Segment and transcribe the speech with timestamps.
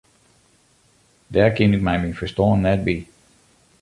[1.33, 2.97] Dêr kin ik mei myn ferstân net by.